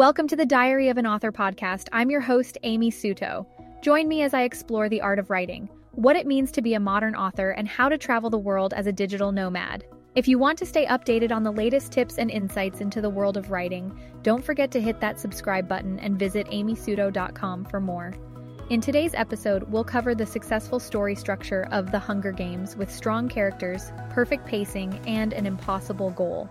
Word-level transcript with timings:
Welcome 0.00 0.28
to 0.28 0.36
the 0.36 0.46
Diary 0.46 0.88
of 0.88 0.96
an 0.96 1.06
Author 1.06 1.30
podcast. 1.30 1.88
I'm 1.92 2.10
your 2.10 2.22
host, 2.22 2.56
Amy 2.62 2.90
Suto. 2.90 3.44
Join 3.82 4.08
me 4.08 4.22
as 4.22 4.32
I 4.32 4.44
explore 4.44 4.88
the 4.88 5.02
art 5.02 5.18
of 5.18 5.28
writing, 5.28 5.68
what 5.92 6.16
it 6.16 6.26
means 6.26 6.50
to 6.52 6.62
be 6.62 6.72
a 6.72 6.80
modern 6.80 7.14
author, 7.14 7.50
and 7.50 7.68
how 7.68 7.90
to 7.90 7.98
travel 7.98 8.30
the 8.30 8.38
world 8.38 8.72
as 8.72 8.86
a 8.86 8.92
digital 8.92 9.30
nomad. 9.30 9.84
If 10.14 10.26
you 10.26 10.38
want 10.38 10.56
to 10.60 10.64
stay 10.64 10.86
updated 10.86 11.32
on 11.32 11.42
the 11.42 11.52
latest 11.52 11.92
tips 11.92 12.16
and 12.16 12.30
insights 12.30 12.80
into 12.80 13.02
the 13.02 13.10
world 13.10 13.36
of 13.36 13.50
writing, 13.50 13.92
don't 14.22 14.42
forget 14.42 14.70
to 14.70 14.80
hit 14.80 15.00
that 15.00 15.20
subscribe 15.20 15.68
button 15.68 15.98
and 15.98 16.18
visit 16.18 16.46
amysuto.com 16.46 17.66
for 17.66 17.78
more. 17.78 18.14
In 18.70 18.80
today's 18.80 19.12
episode, 19.12 19.64
we'll 19.64 19.84
cover 19.84 20.14
the 20.14 20.24
successful 20.24 20.80
story 20.80 21.14
structure 21.14 21.68
of 21.72 21.92
The 21.92 21.98
Hunger 21.98 22.32
Games 22.32 22.74
with 22.74 22.90
strong 22.90 23.28
characters, 23.28 23.92
perfect 24.08 24.46
pacing, 24.46 24.98
and 25.06 25.34
an 25.34 25.44
impossible 25.44 26.08
goal. 26.12 26.48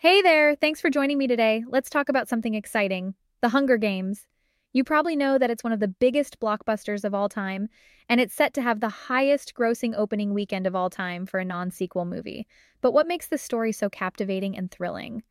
Hey 0.00 0.22
there! 0.22 0.54
Thanks 0.54 0.80
for 0.80 0.90
joining 0.90 1.18
me 1.18 1.26
today. 1.26 1.64
Let's 1.66 1.90
talk 1.90 2.08
about 2.08 2.28
something 2.28 2.54
exciting 2.54 3.16
The 3.40 3.48
Hunger 3.48 3.76
Games. 3.76 4.28
You 4.72 4.84
probably 4.84 5.16
know 5.16 5.38
that 5.38 5.50
it's 5.50 5.64
one 5.64 5.72
of 5.72 5.80
the 5.80 5.88
biggest 5.88 6.38
blockbusters 6.38 7.02
of 7.02 7.14
all 7.14 7.28
time, 7.28 7.68
and 8.08 8.20
it's 8.20 8.32
set 8.32 8.54
to 8.54 8.62
have 8.62 8.78
the 8.78 8.88
highest 8.88 9.54
grossing 9.54 9.94
opening 9.96 10.32
weekend 10.32 10.68
of 10.68 10.76
all 10.76 10.88
time 10.88 11.26
for 11.26 11.40
a 11.40 11.44
non 11.44 11.72
sequel 11.72 12.04
movie. 12.04 12.46
But 12.80 12.92
what 12.92 13.08
makes 13.08 13.26
the 13.26 13.38
story 13.38 13.72
so 13.72 13.90
captivating 13.90 14.56
and 14.56 14.70
thrilling? 14.70 15.24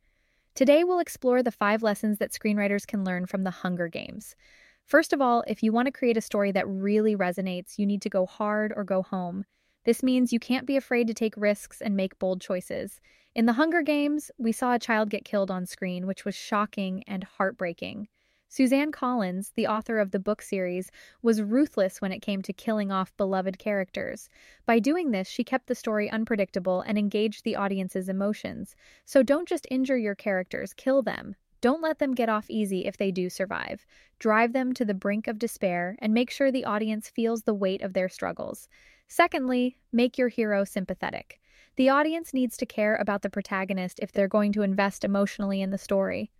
Today, 0.54 0.84
we'll 0.84 0.98
explore 0.98 1.42
the 1.42 1.50
five 1.50 1.82
lessons 1.82 2.18
that 2.18 2.32
screenwriters 2.32 2.86
can 2.86 3.04
learn 3.04 3.24
from 3.24 3.44
The 3.44 3.50
Hunger 3.50 3.88
Games. 3.88 4.36
First 4.84 5.14
of 5.14 5.22
all, 5.22 5.44
if 5.46 5.62
you 5.62 5.72
want 5.72 5.86
to 5.86 5.92
create 5.92 6.18
a 6.18 6.20
story 6.20 6.52
that 6.52 6.68
really 6.68 7.16
resonates, 7.16 7.78
you 7.78 7.86
need 7.86 8.02
to 8.02 8.10
go 8.10 8.26
hard 8.26 8.74
or 8.76 8.84
go 8.84 9.02
home. 9.02 9.46
This 9.86 10.02
means 10.02 10.30
you 10.30 10.38
can't 10.38 10.66
be 10.66 10.76
afraid 10.76 11.06
to 11.06 11.14
take 11.14 11.34
risks 11.38 11.80
and 11.80 11.96
make 11.96 12.18
bold 12.18 12.42
choices. 12.42 13.00
In 13.38 13.46
The 13.46 13.52
Hunger 13.52 13.82
Games, 13.82 14.32
we 14.36 14.50
saw 14.50 14.74
a 14.74 14.80
child 14.80 15.10
get 15.10 15.24
killed 15.24 15.48
on 15.48 15.64
screen, 15.64 16.08
which 16.08 16.24
was 16.24 16.34
shocking 16.34 17.04
and 17.06 17.22
heartbreaking. 17.22 18.08
Suzanne 18.48 18.90
Collins, 18.90 19.52
the 19.54 19.68
author 19.68 20.00
of 20.00 20.10
the 20.10 20.18
book 20.18 20.42
series, 20.42 20.90
was 21.22 21.40
ruthless 21.40 22.00
when 22.00 22.10
it 22.10 22.18
came 22.18 22.42
to 22.42 22.52
killing 22.52 22.90
off 22.90 23.16
beloved 23.16 23.56
characters. 23.56 24.28
By 24.66 24.80
doing 24.80 25.12
this, 25.12 25.28
she 25.28 25.44
kept 25.44 25.68
the 25.68 25.76
story 25.76 26.10
unpredictable 26.10 26.80
and 26.80 26.98
engaged 26.98 27.44
the 27.44 27.54
audience's 27.54 28.08
emotions. 28.08 28.74
So 29.04 29.22
don't 29.22 29.46
just 29.46 29.68
injure 29.70 29.96
your 29.96 30.16
characters, 30.16 30.74
kill 30.74 31.02
them. 31.02 31.36
Don't 31.60 31.80
let 31.80 32.00
them 32.00 32.16
get 32.16 32.28
off 32.28 32.50
easy 32.50 32.86
if 32.86 32.96
they 32.96 33.12
do 33.12 33.30
survive. 33.30 33.86
Drive 34.18 34.52
them 34.52 34.72
to 34.72 34.84
the 34.84 34.94
brink 34.94 35.28
of 35.28 35.38
despair 35.38 35.94
and 36.00 36.12
make 36.12 36.32
sure 36.32 36.50
the 36.50 36.64
audience 36.64 37.08
feels 37.08 37.44
the 37.44 37.54
weight 37.54 37.82
of 37.82 37.92
their 37.92 38.08
struggles. 38.08 38.68
Secondly, 39.06 39.78
make 39.92 40.18
your 40.18 40.26
hero 40.26 40.64
sympathetic. 40.64 41.38
The 41.78 41.90
audience 41.90 42.34
needs 42.34 42.56
to 42.56 42.66
care 42.66 42.96
about 42.96 43.22
the 43.22 43.30
protagonist 43.30 44.00
if 44.02 44.10
they're 44.10 44.26
going 44.26 44.52
to 44.54 44.62
invest 44.62 45.04
emotionally 45.04 45.62
in 45.62 45.70
the 45.70 45.78
story. 45.78 46.32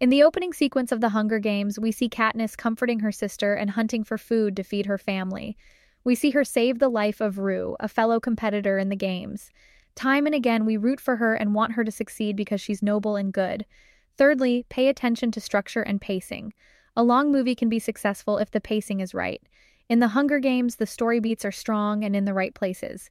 In 0.00 0.08
the 0.08 0.22
opening 0.22 0.54
sequence 0.54 0.90
of 0.90 1.02
The 1.02 1.10
Hunger 1.10 1.38
Games, 1.38 1.78
we 1.78 1.92
see 1.92 2.08
Katniss 2.08 2.56
comforting 2.56 3.00
her 3.00 3.12
sister 3.12 3.52
and 3.52 3.72
hunting 3.72 4.02
for 4.02 4.16
food 4.16 4.56
to 4.56 4.62
feed 4.62 4.86
her 4.86 4.96
family. 4.96 5.58
We 6.04 6.14
see 6.14 6.30
her 6.30 6.42
save 6.42 6.78
the 6.78 6.88
life 6.88 7.20
of 7.20 7.36
Rue, 7.36 7.76
a 7.80 7.86
fellow 7.86 8.18
competitor 8.18 8.78
in 8.78 8.88
the 8.88 8.96
games. 8.96 9.50
Time 9.94 10.24
and 10.24 10.34
again, 10.34 10.64
we 10.64 10.78
root 10.78 11.00
for 11.00 11.16
her 11.16 11.34
and 11.34 11.54
want 11.54 11.72
her 11.72 11.84
to 11.84 11.92
succeed 11.92 12.34
because 12.34 12.62
she's 12.62 12.82
noble 12.82 13.14
and 13.14 13.30
good. 13.30 13.66
Thirdly, 14.16 14.64
pay 14.70 14.88
attention 14.88 15.30
to 15.32 15.40
structure 15.42 15.82
and 15.82 16.00
pacing. 16.00 16.54
A 16.96 17.04
long 17.04 17.30
movie 17.30 17.54
can 17.54 17.68
be 17.68 17.78
successful 17.78 18.38
if 18.38 18.50
the 18.50 18.58
pacing 18.58 19.00
is 19.00 19.12
right. 19.12 19.42
In 19.90 20.00
The 20.00 20.08
Hunger 20.08 20.38
Games, 20.38 20.76
the 20.76 20.86
story 20.86 21.20
beats 21.20 21.44
are 21.44 21.52
strong 21.52 22.02
and 22.04 22.16
in 22.16 22.24
the 22.24 22.32
right 22.32 22.54
places. 22.54 23.10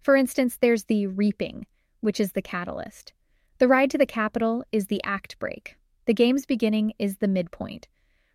For 0.00 0.16
instance, 0.16 0.56
there's 0.56 0.84
the 0.84 1.06
reaping, 1.06 1.66
which 2.00 2.20
is 2.20 2.32
the 2.32 2.42
catalyst. 2.42 3.12
The 3.58 3.68
ride 3.68 3.90
to 3.90 3.98
the 3.98 4.06
Capitol 4.06 4.64
is 4.72 4.86
the 4.86 5.02
act 5.04 5.38
break. 5.38 5.76
The 6.06 6.14
game's 6.14 6.46
beginning 6.46 6.94
is 6.98 7.18
the 7.18 7.28
midpoint. 7.28 7.86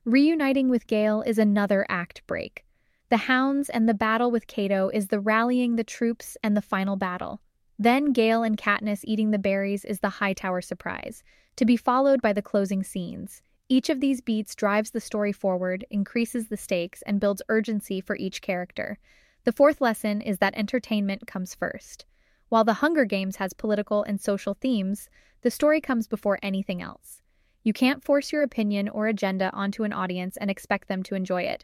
Reuniting 0.05 0.69
with 0.69 0.85
Gale 0.85 1.23
is 1.23 1.39
another 1.39 1.85
act 1.89 2.21
break. 2.27 2.63
The 3.09 3.17
hounds 3.17 3.69
and 3.69 3.89
the 3.89 3.93
battle 3.95 4.29
with 4.29 4.45
Cato 4.45 4.89
is 4.89 5.07
the 5.07 5.19
rallying 5.19 5.75
the 5.75 5.83
troops 5.83 6.37
and 6.43 6.55
the 6.55 6.61
final 6.61 6.95
battle. 6.95 7.41
Then 7.79 8.13
Gale 8.13 8.43
and 8.43 8.57
Katniss 8.57 9.01
eating 9.03 9.31
the 9.31 9.39
berries 9.39 9.83
is 9.83 9.99
the 9.99 10.09
Hightower 10.09 10.61
surprise, 10.61 11.23
to 11.55 11.65
be 11.65 11.75
followed 11.75 12.21
by 12.21 12.33
the 12.33 12.41
closing 12.41 12.83
scenes. 12.83 13.41
Each 13.67 13.89
of 13.89 13.99
these 13.99 14.21
beats 14.21 14.53
drives 14.53 14.91
the 14.91 15.01
story 15.01 15.31
forward, 15.31 15.85
increases 15.89 16.47
the 16.47 16.57
stakes, 16.57 17.01
and 17.01 17.19
builds 17.19 17.41
urgency 17.49 17.99
for 17.99 18.15
each 18.15 18.41
character. 18.41 18.99
The 19.45 19.51
fourth 19.51 19.79
lesson 19.79 20.21
is 20.21 20.39
that 20.39 20.55
entertainment 20.57 21.27
comes 21.27 21.53
first. 21.53 22.05
While 22.49 22.63
The 22.63 22.73
Hunger 22.73 23.05
Games 23.05 23.35
has 23.35 23.53
political 23.53 24.01
and 24.01 24.19
social 24.19 24.55
themes, 24.55 25.07
the 25.41 25.51
story 25.51 25.79
comes 25.79 26.07
before 26.07 26.39
anything 26.41 26.81
else. 26.81 27.21
You 27.63 27.71
can't 27.71 28.03
force 28.03 28.31
your 28.31 28.41
opinion 28.41 28.89
or 28.89 29.05
agenda 29.05 29.51
onto 29.53 29.83
an 29.83 29.93
audience 29.93 30.35
and 30.37 30.49
expect 30.49 30.87
them 30.87 31.03
to 31.03 31.15
enjoy 31.15 31.43
it. 31.43 31.63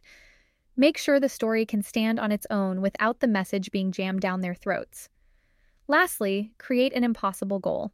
Make 0.78 0.96
sure 0.96 1.20
the 1.20 1.28
story 1.28 1.66
can 1.66 1.81
stand 1.81 2.20
on 2.20 2.31
its 2.31 2.46
own 2.52 2.81
without 2.81 3.20
the 3.20 3.28
message 3.28 3.72
being 3.72 3.91
jammed 3.91 4.22
down 4.22 4.41
their 4.41 4.56
throats. 4.56 5.09
Lastly, 5.88 6.53
create 6.59 6.94
an 6.94 7.03
impossible 7.03 7.58
goal. 7.58 7.91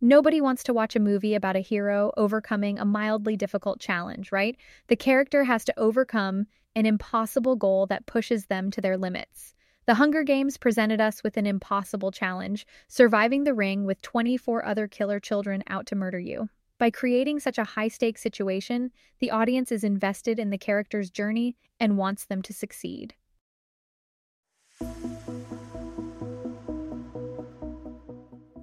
Nobody 0.00 0.40
wants 0.40 0.62
to 0.64 0.72
watch 0.72 0.96
a 0.96 1.00
movie 1.00 1.34
about 1.34 1.56
a 1.56 1.60
hero 1.60 2.10
overcoming 2.16 2.78
a 2.78 2.86
mildly 2.86 3.36
difficult 3.36 3.80
challenge, 3.80 4.32
right? 4.32 4.56
The 4.88 4.96
character 4.96 5.44
has 5.44 5.62
to 5.66 5.78
overcome 5.78 6.46
an 6.74 6.86
impossible 6.86 7.56
goal 7.56 7.86
that 7.86 8.06
pushes 8.06 8.46
them 8.46 8.70
to 8.70 8.80
their 8.80 8.96
limits. 8.96 9.54
The 9.86 9.94
Hunger 9.94 10.22
Games 10.22 10.56
presented 10.56 11.00
us 11.00 11.22
with 11.22 11.36
an 11.36 11.46
impossible 11.46 12.12
challenge 12.12 12.66
surviving 12.86 13.44
the 13.44 13.54
ring 13.54 13.84
with 13.84 14.02
24 14.02 14.64
other 14.64 14.86
killer 14.86 15.18
children 15.18 15.64
out 15.66 15.86
to 15.86 15.96
murder 15.96 16.18
you. 16.18 16.48
By 16.78 16.90
creating 16.90 17.40
such 17.40 17.58
a 17.58 17.64
high 17.64 17.88
stakes 17.88 18.22
situation, 18.22 18.92
the 19.18 19.32
audience 19.32 19.72
is 19.72 19.84
invested 19.84 20.38
in 20.38 20.50
the 20.50 20.58
character's 20.58 21.10
journey 21.10 21.56
and 21.78 21.98
wants 21.98 22.26
them 22.26 22.40
to 22.42 22.52
succeed. 22.52 23.14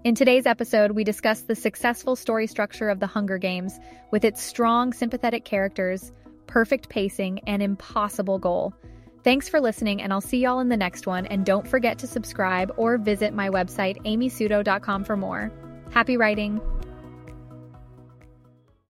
In 0.04 0.16
today's 0.16 0.46
episode, 0.46 0.92
we 0.92 1.04
discuss 1.04 1.42
the 1.42 1.56
successful 1.56 2.16
story 2.16 2.48
structure 2.48 2.90
of 2.90 3.02
The 3.02 3.08
Hunger 3.08 3.38
Games 3.38 3.78
with 4.10 4.24
its 4.24 4.42
strong, 4.42 4.94
sympathetic 4.94 5.44
characters, 5.44 6.14
perfect 6.58 6.90
pacing, 6.90 7.38
and 7.46 7.62
impossible 7.62 8.40
goal. 8.40 8.74
Thanks 9.24 9.48
for 9.48 9.62
listening, 9.62 10.02
and 10.02 10.12
I'll 10.12 10.22
see 10.22 10.40
y'all 10.40 10.60
in 10.60 10.70
the 10.70 10.76
next 10.76 11.06
one. 11.06 11.28
And 11.28 11.46
don't 11.46 11.68
forget 11.68 12.00
to 12.00 12.08
subscribe 12.08 12.74
or 12.78 12.98
visit 12.98 13.32
my 13.32 13.48
website, 13.48 14.04
amysuto.com, 14.08 15.04
for 15.04 15.16
more. 15.16 15.52
Happy 15.92 16.18
writing! 16.18 16.60